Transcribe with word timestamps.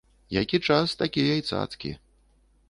Які 0.37 0.59
час, 0.69 0.95
такія 1.01 1.37
і 1.41 1.45
цацкі. 1.51 1.93